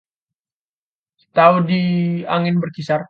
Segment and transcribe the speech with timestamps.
[1.35, 1.81] Tahu di
[2.27, 2.99] angin berkisar